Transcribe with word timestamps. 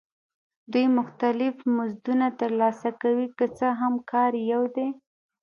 دوی 0.71 0.85
مختلف 0.99 1.55
مزدونه 1.77 2.27
ترلاسه 2.39 2.89
کوي 3.01 3.27
که 3.37 3.45
څه 3.57 3.67
هم 3.79 3.93
کار 4.11 4.31
یې 4.39 4.43
یو 4.53 4.63
دی 4.75 4.87